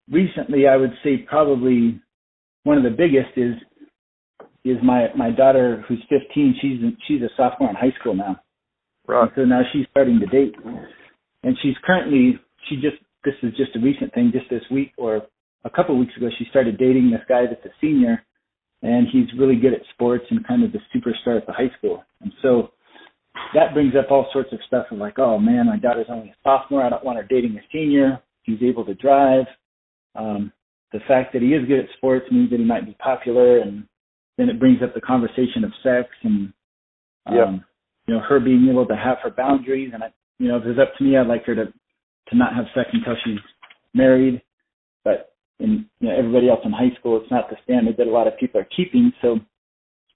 [0.09, 2.01] recently, I would say probably
[2.65, 3.55] one of the biggest is
[4.65, 6.55] is my my daughter who's 15.
[6.61, 8.41] She's she's a sophomore in high school now.
[9.07, 9.21] Right.
[9.21, 10.55] And so now she's starting to date,
[11.43, 15.21] and she's currently she just this is just a recent thing, just this week or
[15.65, 18.23] a couple of weeks ago, she started dating this guy that's a senior,
[18.83, 22.03] and he's really good at sports and kind of the superstar at the high school.
[22.21, 22.71] And so
[23.53, 26.35] that brings up all sorts of stuff of like, oh man, my daughter's only a
[26.43, 26.83] sophomore.
[26.83, 28.21] I don't want her dating a senior.
[28.43, 29.45] He's able to drive.
[30.15, 30.53] Um,
[30.95, 33.85] the fact that he is good at sports means that he might be popular, and
[34.37, 36.53] then it brings up the conversation of sex and
[37.25, 37.47] um, yep.
[38.07, 39.91] you know her being able to have her boundaries.
[39.93, 42.55] And I, you know, if it's up to me, I'd like her to to not
[42.55, 43.43] have sex until she's
[43.93, 44.41] married.
[45.03, 48.11] But in you know everybody else in high school, it's not the standard that a
[48.11, 49.11] lot of people are keeping.
[49.21, 49.39] So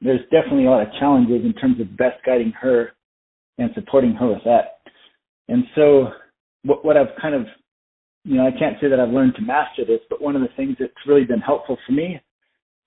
[0.02, 2.94] there's definitely a lot of challenges in terms of best guiding her
[3.58, 4.80] and supporting her with that.
[5.50, 6.08] And so
[6.63, 7.48] what, what I've kind of,
[8.24, 10.50] you know, I can't say that I've learned to master this, but one of the
[10.56, 12.20] things that's really been helpful for me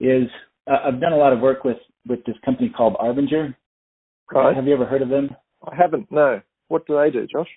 [0.01, 0.29] is
[0.71, 3.55] uh, I've done a lot of work with with this company called Arbinger.
[4.33, 4.57] Right.
[4.57, 5.31] Have you ever heard of them?
[5.63, 6.11] I haven't.
[6.11, 6.41] No.
[6.69, 7.49] What do they do, Josh?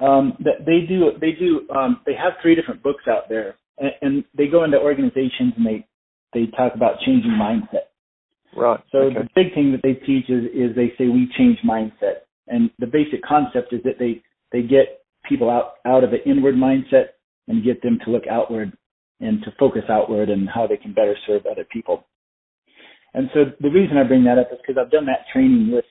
[0.00, 1.12] Um, they do.
[1.20, 1.68] They do.
[1.74, 5.66] Um, they have three different books out there, and, and they go into organizations and
[5.66, 5.86] they
[6.32, 7.92] they talk about changing mindset.
[8.56, 8.80] Right.
[8.90, 9.14] So okay.
[9.14, 12.86] the big thing that they teach is, is they say we change mindset, and the
[12.86, 17.08] basic concept is that they they get people out out of an inward mindset
[17.48, 18.76] and get them to look outward
[19.20, 22.06] and to focus outward and how they can better serve other people.
[23.14, 25.84] And so the reason I bring that up is because I've done that training with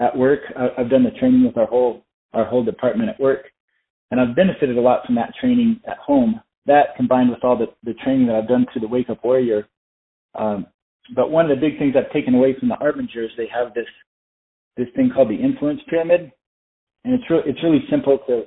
[0.00, 0.40] at work.
[0.56, 3.46] I've done the training with our whole our whole department at work,
[4.10, 6.40] and I've benefited a lot from that training at home.
[6.66, 9.66] That combined with all the the training that I've done through the Wake Up Warrior.
[10.34, 10.66] Um,
[11.14, 13.86] but one of the big things I've taken away from the Arbingers, they have this
[14.76, 16.32] this thing called the influence pyramid,
[17.04, 18.44] and it's re- it's really simple to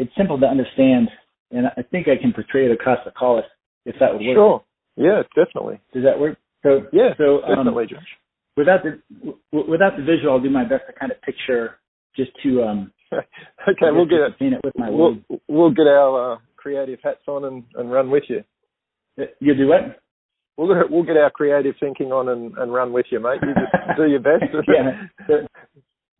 [0.00, 1.08] it's simple to understand,
[1.50, 3.44] and I think I can portray it across the call if,
[3.84, 4.34] if that would work.
[4.34, 4.64] Sure.
[4.96, 5.80] Yeah, definitely.
[5.92, 6.38] Does that work?
[6.62, 8.08] So yeah, so um, definitely, Josh.
[8.56, 11.76] Without the w- without the visual, I'll do my best to kind of picture
[12.16, 12.92] just to um.
[13.12, 14.60] okay, we'll get it.
[14.64, 18.44] With my we'll, we'll get our uh, creative hats on and, and run with you.
[19.18, 20.00] Uh, you do what?
[20.56, 23.40] We'll get, we'll get our creative thinking on and, and run with you, mate.
[23.42, 24.44] You just do your best.
[24.68, 25.02] yeah.
[25.26, 25.34] So,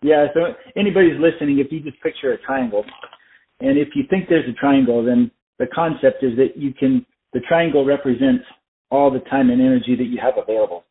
[0.02, 0.26] yeah.
[0.34, 2.84] So anybody's listening, if you just picture a triangle,
[3.60, 7.04] and if you think there's a triangle, then the concept is that you can.
[7.32, 8.44] The triangle represents
[8.90, 10.84] all the time and energy that you have available.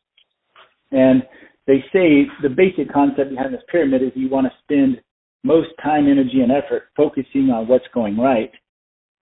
[0.91, 1.23] And
[1.67, 5.01] they say the basic concept behind this pyramid is you want to spend
[5.43, 8.51] most time, energy, and effort focusing on what's going right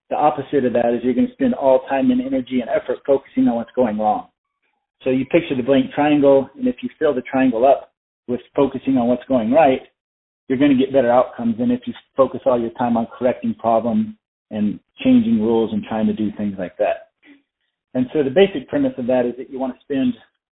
[0.09, 2.99] the opposite of that is you're going to spend all time and energy and effort
[3.05, 4.27] focusing on what's going wrong.
[5.03, 7.93] So you picture the blank triangle, and if you fill the triangle up
[8.27, 9.81] with focusing on what's going right,
[10.47, 13.53] you're going to get better outcomes than if you focus all your time on correcting
[13.55, 14.07] problems
[14.49, 17.09] and changing rules and trying to do things like that.
[17.93, 20.13] And so the basic premise of that is that you want to spend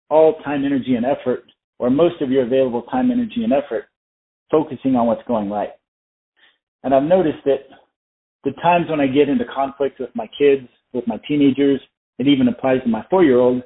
[0.09, 1.43] all time, energy, and effort,
[1.79, 3.85] or most of your available time, energy, and effort,
[4.49, 5.71] focusing on what's going right.
[6.83, 7.67] And I've noticed that
[8.43, 11.79] the times when I get into conflict with my kids, with my teenagers,
[12.17, 13.63] it even applies to my four year old,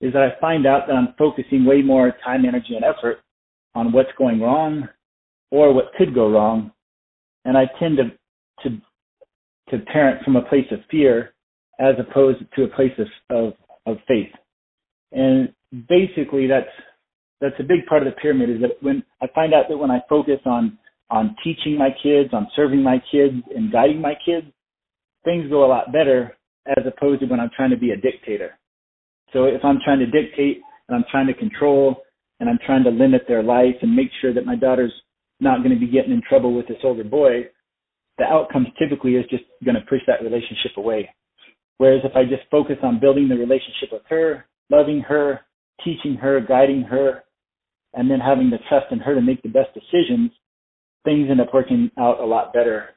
[0.00, 3.18] is that I find out that I'm focusing way more time, energy, and effort
[3.74, 4.88] on what's going wrong
[5.54, 6.72] or what could go wrong.
[7.44, 8.10] And I tend to,
[8.68, 8.76] to,
[9.70, 11.32] to parent from a place of fear
[11.78, 13.52] as opposed to a place of, of,
[13.86, 14.32] of faith.
[15.12, 15.54] And
[15.88, 16.66] basically that's,
[17.40, 19.92] that's a big part of the pyramid is that when I find out that when
[19.92, 20.76] I focus on
[21.08, 24.46] on teaching my kids, on serving my kids, and guiding my kids,
[25.22, 26.36] things go a lot better
[26.66, 28.58] as opposed to when I'm trying to be a dictator.
[29.32, 32.02] So if I'm trying to dictate and I'm trying to control
[32.40, 34.92] and I'm trying to limit their life and make sure that my daughter's
[35.40, 37.48] not going to be getting in trouble with this older boy,
[38.18, 41.10] the outcome typically is just going to push that relationship away.
[41.78, 45.40] Whereas if I just focus on building the relationship with her, loving her,
[45.84, 47.24] teaching her, guiding her,
[47.94, 50.30] and then having the trust in her to make the best decisions,
[51.04, 52.90] things end up working out a lot better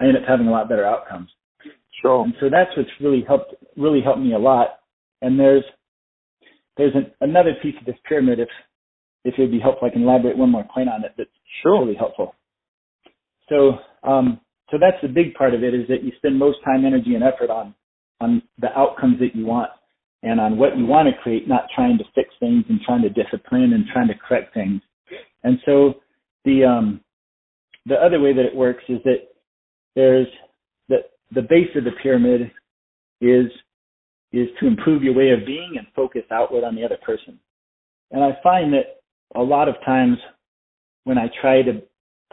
[0.00, 1.28] I end up having a lot better outcomes.
[2.00, 2.24] Sure.
[2.24, 4.80] And so that's what's really helped really helped me a lot.
[5.20, 5.64] And there's
[6.76, 8.48] there's an, another piece of this pyramid if
[9.24, 11.30] if it'd be helpful I can elaborate one more point on it that's
[11.62, 11.80] sure.
[11.84, 12.34] really helpful.
[13.48, 16.84] So um so that's the big part of it is that you spend most time,
[16.84, 17.74] energy and effort on
[18.20, 19.70] on the outcomes that you want
[20.22, 23.08] and on what you want to create, not trying to fix things and trying to
[23.08, 24.80] discipline and trying to correct things.
[25.42, 25.94] And so
[26.44, 27.00] the um
[27.86, 29.28] the other way that it works is that
[29.94, 30.26] there's
[30.88, 30.98] the
[31.34, 32.50] the base of the pyramid
[33.20, 33.46] is
[34.32, 37.38] is to improve your way of being and focus outward on the other person.
[38.12, 38.99] And I find that
[39.34, 40.18] a lot of times
[41.04, 41.82] when I try to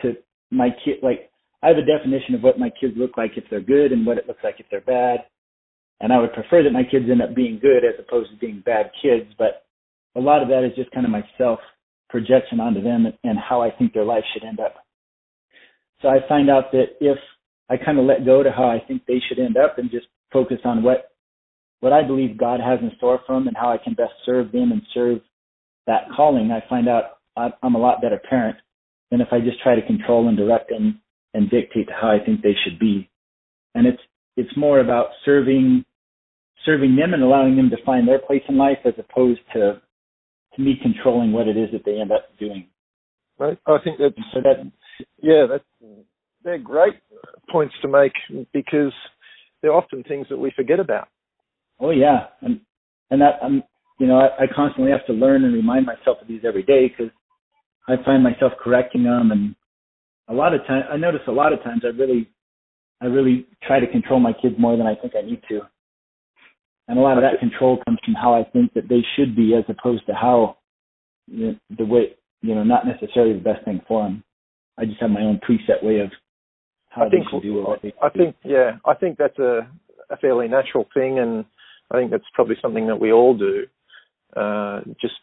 [0.02, 0.16] to
[0.52, 1.30] my kid like
[1.64, 4.18] I have a definition of what my kids look like if they're good and what
[4.18, 5.26] it looks like if they're bad.
[6.00, 8.62] And I would prefer that my kids end up being good as opposed to being
[8.64, 9.66] bad kids, but
[10.16, 11.60] a lot of that is just kind of my self
[12.10, 14.76] projection onto them and how I think their life should end up.
[16.02, 17.18] So I find out that if
[17.70, 20.08] I kind of let go to how I think they should end up and just
[20.32, 21.12] focus on what
[21.80, 24.52] what I believe God has in store for them and how I can best serve
[24.52, 25.20] them and serve
[25.88, 28.58] that calling, I find out I'm a lot better parent
[29.12, 31.02] than if I just try to control and direct them
[31.34, 33.10] and dictate how I think they should be.
[33.76, 34.02] And it's
[34.36, 35.86] it's more about serving
[36.66, 39.82] serving them and allowing them to find their place in life as opposed to
[40.56, 42.68] to me controlling what it is that they end up doing.
[43.38, 43.58] Right.
[43.68, 44.72] I think that so that
[45.22, 45.62] yeah, that
[46.44, 46.96] they're great
[47.52, 48.14] points to make
[48.54, 48.94] because
[49.62, 51.08] they're often things that we forget about.
[51.80, 52.62] Oh yeah, and
[53.12, 53.64] and that I'm
[54.00, 56.88] you know I, I constantly have to learn and remind myself of these every day
[56.88, 57.12] because
[57.88, 59.56] I find myself correcting them and
[60.28, 62.30] a lot of times I notice a lot of times I really
[63.02, 65.62] I really try to control my kids more than I think I need to.
[66.88, 69.54] And a lot of that control comes from how I think that they should be
[69.56, 70.58] as opposed to how
[71.28, 74.24] you know, the way you know not necessarily the best thing for them.
[74.78, 76.12] I just have my own preset way of
[76.90, 79.68] how I think, they should do what they I think yeah, I think that's a
[80.10, 81.46] a fairly natural thing and
[81.92, 83.66] I think that's probably something that we all do.
[84.36, 85.16] Uh, just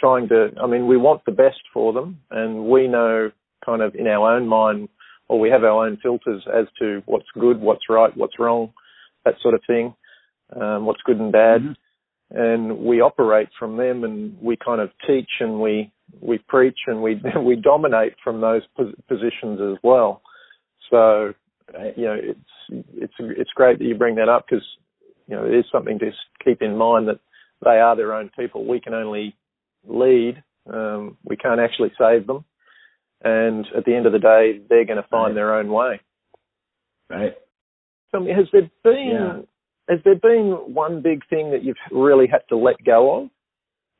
[0.00, 3.30] trying to, I mean, we want the best for them, and we know
[3.64, 4.88] kind of in our own mind,
[5.28, 8.72] or we have our own filters as to what's good, what's right, what's wrong,
[9.24, 9.94] that sort of thing,
[10.60, 12.38] um, what's good and bad, Mm-hmm.
[12.38, 17.02] and we operate from them, and we kind of teach and we we preach and
[17.02, 20.22] we we dominate from those pos- positions as well.
[20.90, 21.34] So,
[21.96, 24.64] you know, it's it's it's great that you bring that up because
[25.26, 26.10] you know it is something to
[26.44, 27.20] keep in mind that
[27.64, 28.64] they are their own people.
[28.66, 29.34] We can only
[29.86, 30.42] lead.
[30.72, 32.44] Um, we can't actually save them.
[33.22, 35.34] And at the end of the day, they're going to find Right.
[35.34, 36.00] their own way.
[37.08, 37.34] right.
[38.10, 39.40] Tell me, has there been Yeah.
[39.88, 43.30] has there been one big thing that you've really had to let go of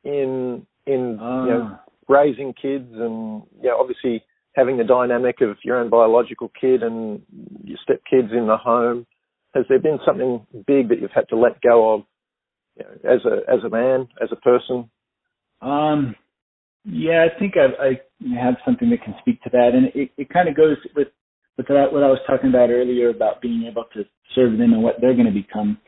[0.03, 4.23] in in you know raising kids and you know obviously
[4.55, 7.21] having the dynamic of your own biological kid and
[7.63, 9.05] your step kids in the home?
[9.53, 12.03] Has there been something big that you've had to let go of
[12.77, 14.89] you know, as a as a man, as a person?
[15.61, 16.15] Um,
[16.85, 20.29] yeah, I think I, I have something that can speak to that, and it, it
[20.29, 21.07] kind of goes with
[21.57, 24.03] with that, what I was talking about earlier about being able to
[24.35, 25.79] serve them and what they're going to become.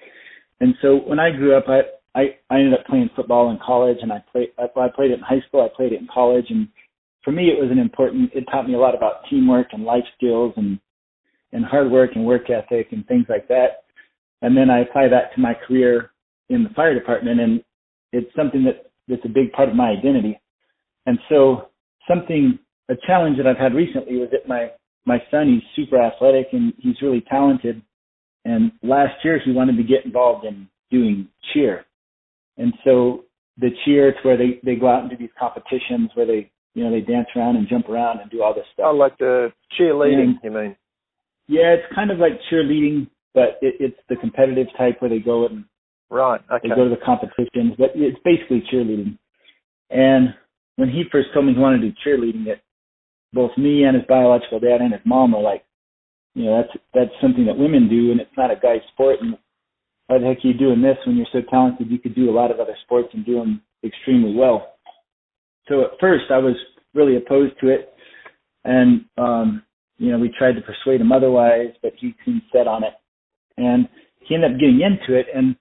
[0.60, 1.82] And so when I grew up, I
[2.16, 5.20] I, I ended up playing football in college, and I played I, I played it
[5.20, 5.62] in high school.
[5.62, 6.68] I played it in college, and
[7.24, 8.32] for me, it was an important.
[8.34, 10.80] It taught me a lot about teamwork and life skills and
[11.52, 13.84] and hard work and work ethic and things like that.
[14.42, 16.12] And then I apply that to my career
[16.50, 17.64] in the fire department, and
[18.12, 20.40] it's something that that's a big part of my identity.
[21.06, 21.70] And so
[22.08, 22.60] something
[22.90, 24.72] a challenge that I've had recently was that my
[25.06, 27.82] my son he's super athletic and he's really talented.
[28.46, 31.86] And last year he wanted to get involved in doing cheer.
[32.58, 33.26] And so
[33.58, 36.84] the cheer it's where they they go out and do these competitions where they you
[36.84, 38.88] know they dance around and jump around and do all this stuff.
[38.90, 40.50] Oh, like the cheerleading, Yeah.
[40.50, 40.76] you mean?
[41.48, 45.48] Yeah, it's kind of like cheerleading, but it, it's the competitive type where they go
[45.48, 45.66] and
[46.10, 46.42] Right.
[46.64, 49.18] they go to the competitions, but it's basically cheerleading.
[49.90, 50.34] And
[50.76, 52.62] when he first told me he wanted to do cheerleading, it
[53.34, 55.64] both me and his biological dad and his mom were like,
[56.34, 59.18] you know, that's that's something that women do, and it's not a guy's sport.
[59.22, 59.38] And
[60.08, 61.90] why the heck are you doing this when you're so talented?
[61.90, 64.76] You could do a lot of other sports and do them extremely well.
[65.68, 66.56] So at first, I was
[66.94, 67.94] really opposed to it,
[68.64, 69.64] and um,
[69.98, 72.94] you know, we tried to persuade him otherwise, but he seemed set on it,
[73.58, 73.88] and
[74.20, 75.28] he ended up getting into it.
[75.34, 75.56] And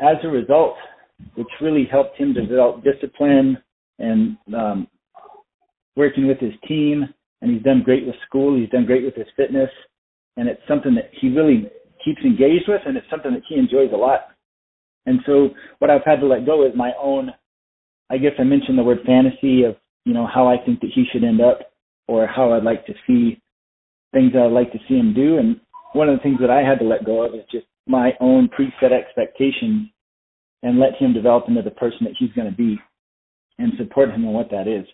[0.00, 0.76] as a result,
[1.34, 3.58] which really helped him develop discipline
[3.98, 4.88] and um,
[5.96, 7.06] working with his team.
[7.42, 8.58] And he's done great with school.
[8.58, 9.70] He's done great with his fitness,
[10.36, 11.70] and it's something that he really
[12.02, 14.28] keeps engaged with, and it's something that he enjoys a lot.
[15.04, 17.30] And so, what I've had to let go is my own.
[18.08, 21.04] I guess I mentioned the word fantasy of you know how I think that he
[21.12, 21.60] should end up,
[22.08, 23.40] or how I'd like to see
[24.12, 25.60] things that I'd like to see him do, and
[25.92, 28.48] one of the things that I had to let go of is just my own
[28.48, 29.88] preset expectations
[30.62, 32.78] and let him develop into the person that he's going to be
[33.58, 34.86] and support him in what that is.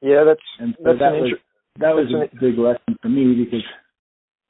[0.00, 1.42] Yeah, that's And so that's that an was inter-
[1.78, 3.64] that was a big lesson for me because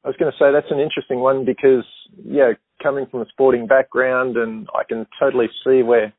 [0.05, 1.85] I was going to say that's an interesting one because
[2.25, 6.13] yeah, coming from a sporting background, and I can totally see where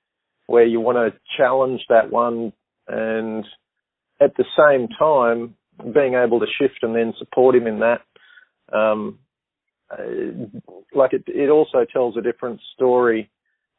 [0.48, 2.54] where you want to challenge that one,
[2.88, 3.46] and
[4.22, 5.56] at the same time
[5.94, 8.02] being able to shift and then support him in that.
[8.72, 9.20] Um,
[10.94, 13.30] like it, it also tells a different story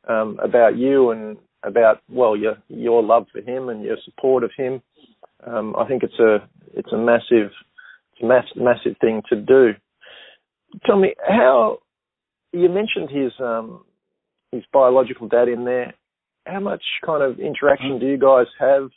[0.09, 4.51] um, about you and about well your your love for him and your support of
[4.57, 4.83] him.
[5.47, 7.51] Um, I think it's a it's a massive
[8.13, 9.71] it's a mass, massive thing to do.
[10.87, 11.79] Tell me how
[12.53, 13.85] you mentioned his um,
[14.53, 15.95] his biological dad in there.
[16.47, 18.91] How much kind of interaction do you guys have,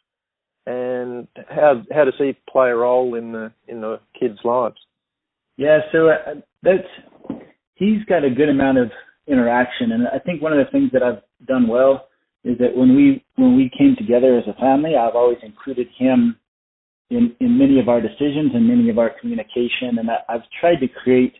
[0.65, 4.77] and how how does he play a role in the in the kids' lives?
[5.55, 6.87] Yeah, so uh, that's
[7.75, 8.91] he's got a good amount of
[9.27, 12.07] interaction, and I think one of the things that I've done well
[12.43, 16.37] is that when we when we came together as a family, I've always included him
[17.09, 20.77] in in many of our decisions and many of our communication, and I, I've tried
[20.77, 21.35] to create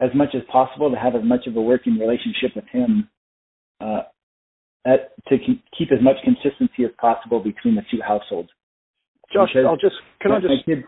[0.00, 3.08] as much as possible to have as much of a working relationship with him,
[3.80, 4.02] uh,
[4.84, 8.50] at, to keep as much consistency as possible between the two households.
[9.32, 10.82] Josh, Because I'll just can I just kids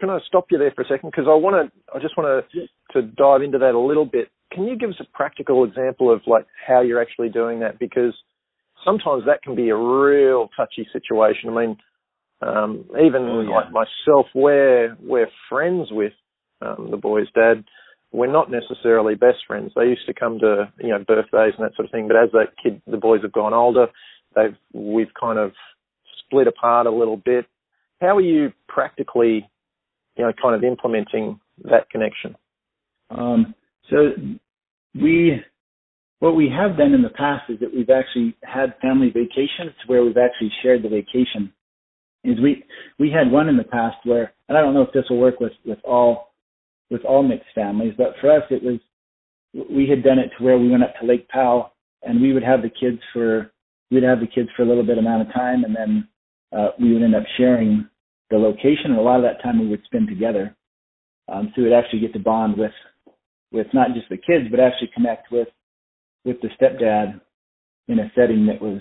[0.00, 2.44] can I stop you there for a second because I want to I just want
[2.52, 2.60] to
[3.00, 4.28] to dive into that a little bit.
[4.52, 7.78] Can you give us a practical example of like how you're actually doing that?
[7.78, 8.14] Because
[8.84, 11.50] sometimes that can be a real touchy situation.
[11.50, 11.76] I mean,
[12.42, 13.54] um, even Oh, yeah.
[13.56, 16.12] like myself, we're we're friends with
[16.62, 17.64] um, the boy's dad.
[18.12, 19.70] We're not necessarily best friends.
[19.76, 22.08] They used to come to you know birthdays and that sort of thing.
[22.08, 23.86] But as that kid, the boys have gone older,
[24.34, 25.52] they've we've kind of
[26.24, 27.46] split apart a little bit.
[28.00, 29.48] How are you practically,
[30.20, 32.36] you know, kind of implementing that connection?
[33.08, 33.54] Um,
[33.88, 34.10] so
[34.94, 35.40] we,
[36.18, 40.04] what we have done in the past is that we've actually had family vacations where
[40.04, 41.52] we've actually shared the vacation.
[42.22, 42.64] Is we
[42.98, 45.40] we had one in the past where, and I don't know if this will work
[45.40, 46.34] with with all
[46.90, 48.78] with all mixed families, but for us it was
[49.70, 52.42] we had done it to where we went up to Lake Powell and we would
[52.42, 53.50] have the kids for
[53.90, 56.08] we'd have the kids for a little bit amount of time and then
[56.54, 57.88] uh, we would end up sharing
[58.30, 60.56] the location and a lot of that time we would spend together.
[61.28, 62.72] Um, so we'd actually get to bond with
[63.52, 65.48] with not just the kids, but actually connect with
[66.24, 67.20] with the stepdad
[67.88, 68.80] in a setting that was,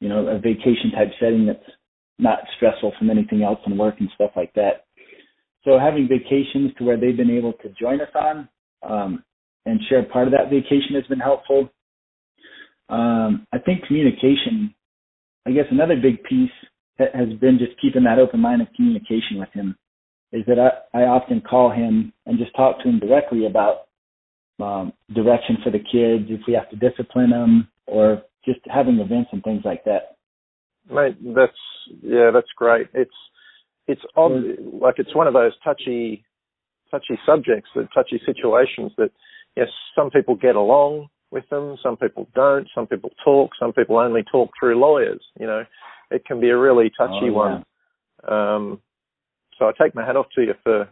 [0.00, 1.58] you know, a vacation type setting that's
[2.18, 4.84] not stressful from anything else and work and stuff like that.
[5.64, 8.48] So having vacations to where they've been able to join us on
[8.82, 9.24] um,
[9.66, 11.70] and share part of that vacation has been helpful.
[12.88, 14.74] Um, I think communication,
[15.46, 16.50] I guess another big piece
[17.14, 19.76] has been just keeping that open line of communication with him
[20.32, 23.88] is that I, I often call him and just talk to him directly about
[24.60, 29.30] um, direction for the kids, if we have to discipline them, or just having events
[29.32, 30.16] and things like that.
[30.90, 31.52] Mate, that's
[32.02, 32.88] yeah, that's great.
[32.94, 33.10] It's
[33.86, 36.24] it's ob- like it's one of those touchy
[36.90, 39.10] touchy subjects, the touchy situations that
[39.56, 43.98] yes, some people get along with them, some people don't, some people talk, some people
[43.98, 45.22] only talk through lawyers.
[45.38, 45.64] You know,
[46.10, 47.30] it can be a really touchy Oh, yeah.
[47.32, 47.64] one.
[48.28, 48.80] Um,
[49.58, 50.88] so I take my hat off to you for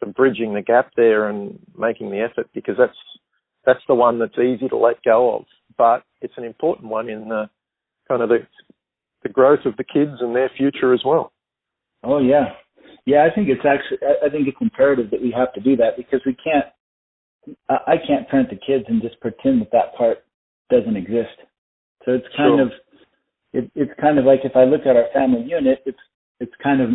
[0.00, 2.96] for bridging the gap there and making the effort because that's
[3.66, 5.44] that's the one that's easy to let go of,
[5.76, 7.50] but it's an important one in the
[8.06, 8.38] kind of the
[9.22, 11.32] the growth of the kids and their future as well.
[12.04, 12.54] Oh yeah,
[13.06, 13.26] yeah.
[13.30, 13.98] I think it's actually.
[14.02, 16.66] I I think it's imperative that we have to do that because we can't.
[17.68, 20.24] I I can't parent the kids and just pretend that that part
[20.70, 21.36] doesn't exist.
[22.04, 22.62] So it's kind Sure.
[22.62, 22.72] of.
[23.54, 25.98] It, it's kind of like if I look at our family unit, it's
[26.40, 26.90] it's kind of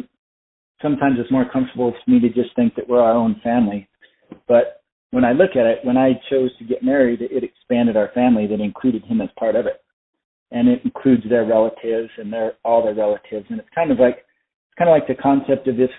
[0.82, 3.88] sometimes it's more comfortable for me to just think that we're our own family.
[4.48, 8.10] But when I look at it, when I chose to get married, it expanded our
[8.14, 9.84] family that included him as part of it.
[10.52, 13.48] And it includes their relatives and their all their relatives.
[13.50, 15.90] And it's kind of like it's kind of like the concept of this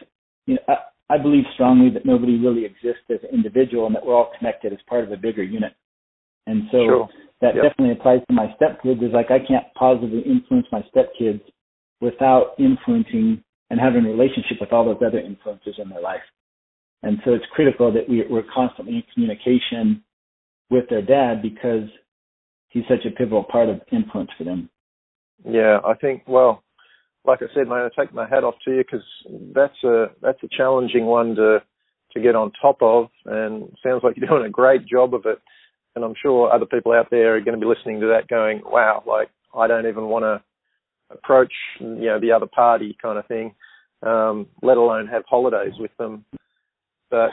[0.46, 0.76] you know,
[1.10, 4.72] I, believe strongly that nobody really exists as an individual and that we're all connected
[4.72, 5.74] as part of a bigger unit.
[6.46, 7.08] And so Sure.
[7.40, 7.62] that Yep.
[7.62, 11.42] definitely applies to my stepkids is like I can't positively influence my stepkids
[12.00, 16.22] without influencing and having a relationship with all those other influences in their life.
[17.02, 20.02] And so it's critical that we, we're constantly in communication
[20.70, 21.88] with their dad because
[22.68, 24.70] he's such a pivotal part of influence for them.
[25.44, 26.22] Yeah, I think.
[26.26, 26.63] Well,
[27.24, 29.04] like I said, mate, I take my hat off to you because
[29.54, 31.62] that's a that's a challenging one to
[32.12, 35.38] to get on top of, and sounds like you're doing a great job of it.
[35.96, 38.62] And I'm sure other people out there are going to be listening to that, going,
[38.64, 40.42] "Wow, like I don't even want to
[41.14, 43.54] approach, you know, the other party kind of thing,
[44.02, 46.24] um, let alone have holidays with them."
[47.10, 47.30] But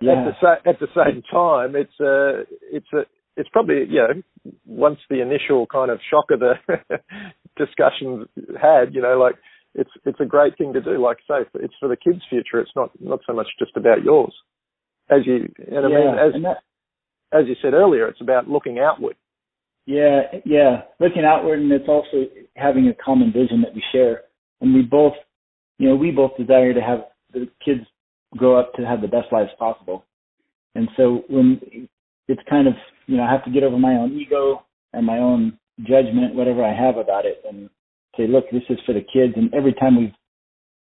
[0.00, 0.12] yeah.
[0.28, 3.06] at the at the same time, it's a it's a
[3.36, 4.22] it's probably you know
[4.66, 6.54] once the initial kind of shock of the
[7.56, 8.26] discussions
[8.60, 9.36] had, you know, like
[9.74, 11.02] it's it's a great thing to do.
[11.02, 12.60] Like I say, it's for the kids' future.
[12.60, 14.34] It's not not so much just about yours.
[15.10, 18.78] As you and I yeah, mean, as that, as you said earlier, it's about looking
[18.78, 19.16] outward.
[19.86, 22.24] Yeah, yeah, looking outward, and it's also
[22.56, 24.22] having a common vision that we share,
[24.60, 25.14] and we both,
[25.78, 27.82] you know, we both desire to have the kids
[28.36, 30.04] grow up to have the best lives possible.
[30.74, 31.88] And so when
[32.28, 32.74] it's kind of,
[33.06, 36.64] you know, I have to get over my own ego and my own judgment, whatever
[36.64, 37.68] I have about it, and
[38.16, 39.34] say, look, this is for the kids.
[39.36, 40.14] And every time we've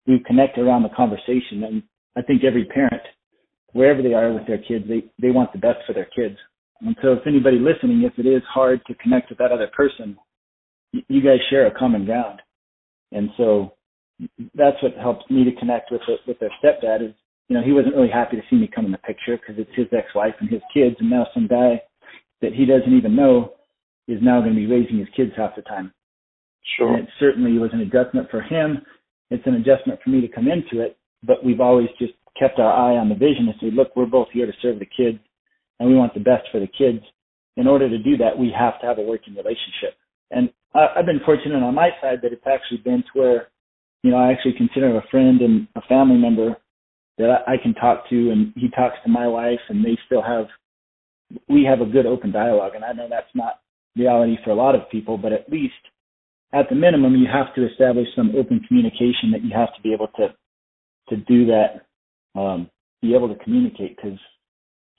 [0.07, 1.83] we've connected around the conversation, and
[2.17, 3.03] I think every parent,
[3.73, 6.37] wherever they are with their kids, they they want the best for their kids.
[6.81, 10.17] And so, if anybody listening, if it is hard to connect with that other person,
[10.93, 12.41] you guys share a common ground,
[13.13, 13.75] and so
[14.55, 17.09] that's what helps me to connect with it, with their stepdad.
[17.09, 17.15] Is
[17.49, 19.75] you know he wasn't really happy to see me come in the picture because it's
[19.75, 21.81] his ex-wife and his kids, and now some guy
[22.43, 23.55] that he doesn't even know
[24.09, 25.93] is now going to be raising his kids half the time.
[26.77, 26.95] Sure.
[26.95, 28.83] And it certainly was an adjustment for him.
[29.31, 32.73] It's an adjustment for me to come into it, but we've always just kept our
[32.73, 35.19] eye on the vision and say, look, we're both here to serve the kids
[35.79, 37.05] and we want the best for the kids.
[37.57, 39.97] In order to do that, we have to have a working relationship.
[40.31, 43.49] And I, I've been fortunate on my side that it's actually been to where,
[44.03, 46.57] you know, I actually consider a friend and a family member
[47.19, 50.23] that I, I can talk to and he talks to my wife and they still
[50.23, 50.47] have,
[51.49, 52.73] we have a good open dialogue.
[52.75, 53.61] And I know that's not
[53.97, 55.75] reality for a lot of people, but at least
[56.53, 59.93] at the minimum, you have to establish some open communication that you have to be
[59.93, 60.29] able to
[61.11, 61.83] to do that,
[62.39, 62.71] um,
[63.03, 63.97] be able to communicate.
[63.97, 64.19] Because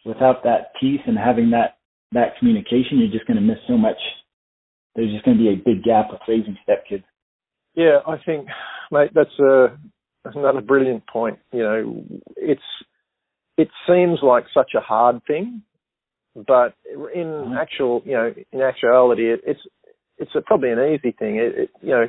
[0.06, 1.78] without that piece and having that
[2.12, 3.98] that communication, you're just going to miss so much.
[4.96, 7.04] There's just going to be a big gap with raising stepkids.
[7.74, 8.48] Yeah, I think,
[8.92, 9.78] mate, that's a
[10.24, 11.40] that's another brilliant point.
[11.52, 12.62] You know, it's
[13.58, 15.62] it seems like such a hard thing,
[16.36, 16.76] but
[17.14, 17.54] in mm-hmm.
[17.54, 19.62] actual, you know, in actuality, it, it's
[20.18, 21.38] it's a, probably an easy thing.
[21.38, 22.06] It, it, you know,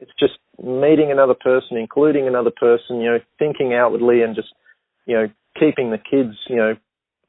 [0.00, 4.48] it's just meeting another person, including another person, you know, thinking outwardly and just,
[5.06, 5.26] you know,
[5.58, 6.74] keeping the kids, you know,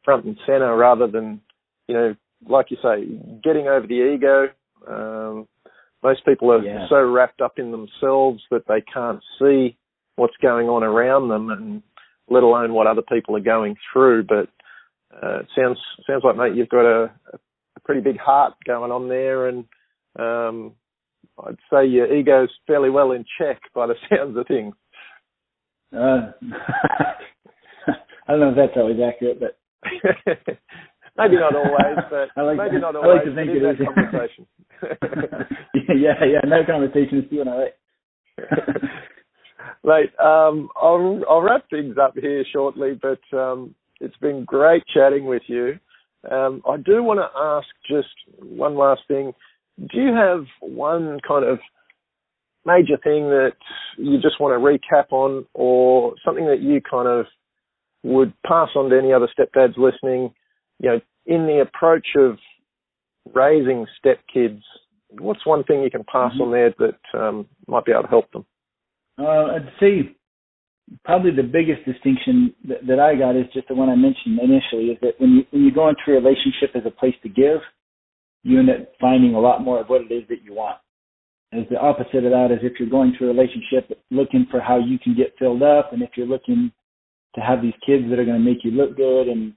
[0.03, 1.41] front and center rather than,
[1.88, 2.15] you know,
[2.47, 3.05] like you say,
[3.43, 4.47] getting over the ego.
[4.88, 5.47] Um,
[6.03, 6.86] most people are yeah.
[6.89, 9.77] so wrapped up in themselves that they can't see
[10.15, 11.81] what's going on around them and
[12.29, 14.23] let alone what other people are going through.
[14.23, 14.49] But
[15.22, 19.07] uh, it sounds sounds like mate, you've got a, a pretty big heart going on
[19.07, 19.66] there, and
[20.18, 20.74] um,
[21.43, 24.76] I'd say your ego's fairly well in check by the sounds of things.
[25.95, 26.32] Uh,
[28.28, 29.57] I don't know if that's always accurate, but
[31.18, 33.09] maybe not always, but like, maybe not always.
[33.09, 33.78] I like to think it is.
[33.86, 34.47] Conversation.
[35.95, 37.74] yeah, yeah, no conversation is doing all right.
[39.84, 43.76] Mate, um, I'll I'll wrap things up here shortly, but um,
[44.06, 45.80] it's been great chatting with you.
[46.30, 49.34] Um, I do want to ask just one last thing
[49.78, 51.60] do you have one kind of
[52.66, 53.53] major thing that
[53.97, 57.26] you just want to recap on or something that you kind of
[58.03, 60.34] would pass on to any other stepdads listening,
[60.80, 62.38] you know, in the approach of
[63.34, 64.62] raising stepkids,
[65.20, 66.43] what's one thing you can pass mm-hmm.
[66.43, 68.45] on there that um, might be able to help them?
[69.18, 70.16] Uh, I'd say
[71.03, 74.91] probably the biggest distinction that, that I got is just the one I mentioned initially
[74.91, 77.59] is that when you when you go into a relationship as a place to give,
[78.43, 80.77] you end up finding a lot more of what it is that you want.
[81.53, 84.77] As the opposite of that is if you're going through a relationship looking for how
[84.77, 86.71] you can get filled up, and if you're looking
[87.36, 89.53] to have these kids that are going to make you look good and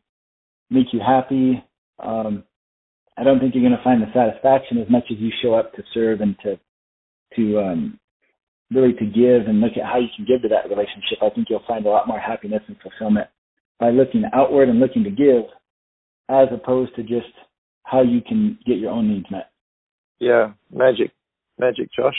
[0.71, 1.63] make you happy,
[1.99, 2.45] um,
[3.17, 5.75] I don't think you're going to find the satisfaction as much as you show up
[5.75, 6.59] to serve and to
[7.37, 8.01] to um,
[8.71, 11.19] really to give and look at how you can give to that relationship.
[11.23, 13.29] I think you'll find a lot more happiness and fulfillment
[13.81, 15.45] by looking outward and looking to give,
[16.29, 17.33] as opposed to just
[17.85, 19.51] how you can get your own needs met.
[20.19, 21.13] Yeah, magic,
[21.59, 22.17] magic, Josh.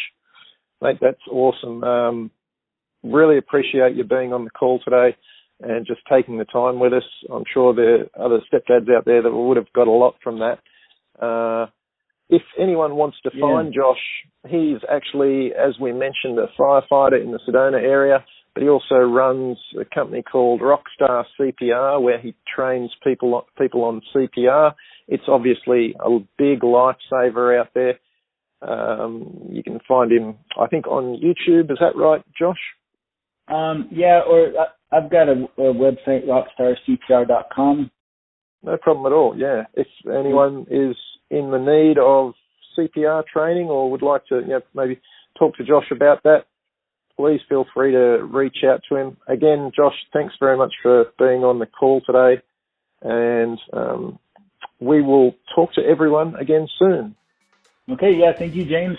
[0.81, 1.83] Mate, that's awesome.
[1.83, 2.31] Um,
[3.03, 5.15] really appreciate you being on the call today
[5.61, 7.03] and just taking the time with us.
[7.31, 10.39] I'm sure there are other stepdads out there that would have got a lot from
[10.39, 10.59] that.
[11.21, 11.67] Uh,
[12.29, 13.41] if anyone wants to yeah.
[13.41, 13.97] find Josh,
[14.47, 18.23] he's actually, as we mentioned, a firefighter in the Sedona area,
[18.53, 24.01] but he also runs a company called Rockstar CPR where he trains people people on
[24.15, 24.73] CPR
[25.09, 27.99] it's obviously a big lifesaver out there.
[28.61, 31.71] Um, you can find him, I think, on YouTube.
[31.71, 32.59] Is that right, Josh?
[33.47, 34.51] Um, yeah, or
[34.91, 37.89] I've got a, a website, rockstarcpr.com.
[38.61, 39.35] No problem at all.
[39.35, 40.95] Yeah, if anyone is
[41.29, 42.33] in the need of
[42.77, 44.99] CPR training or would like to, you know, maybe
[45.37, 46.45] talk to Josh about that,
[47.15, 49.17] please feel free to reach out to him.
[49.27, 52.41] Again, Josh, thanks very much for being on the call today,
[53.01, 54.19] and um,
[54.79, 57.15] we will talk to everyone again soon.
[57.89, 58.97] Okay, yeah, thank you, James.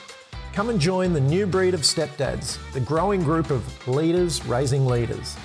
[0.57, 5.37] Come and join the new breed of stepdads, the growing group of leaders raising leaders.